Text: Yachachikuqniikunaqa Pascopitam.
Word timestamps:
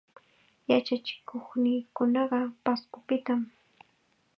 Yachachikuqniikunaqa 0.69 2.39
Pascopitam. 2.63 3.41